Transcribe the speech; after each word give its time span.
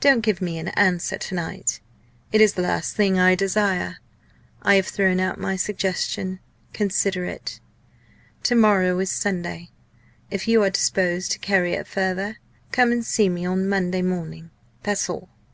Don't 0.00 0.22
give 0.22 0.40
me 0.40 0.58
an 0.58 0.68
answer 0.68 1.18
to 1.18 1.34
night; 1.34 1.80
it 2.32 2.40
is 2.40 2.54
the 2.54 2.62
last 2.62 2.96
thing 2.96 3.18
I 3.18 3.34
desire. 3.34 3.98
I 4.62 4.76
have 4.76 4.86
thrown 4.86 5.20
out 5.20 5.38
my 5.38 5.54
suggestion. 5.56 6.40
Consider 6.72 7.26
it. 7.26 7.60
To 8.44 8.54
morrow 8.54 8.98
is 9.00 9.12
Sunday. 9.12 9.68
If 10.30 10.48
you 10.48 10.62
are 10.62 10.70
disposed 10.70 11.30
to 11.32 11.38
carry 11.38 11.74
it 11.74 11.86
further, 11.86 12.38
come 12.72 12.90
and 12.90 13.04
see 13.04 13.28
me 13.28 13.46
Monday 13.46 14.00
morning 14.00 14.50
that's 14.82 15.10
all. 15.10 15.28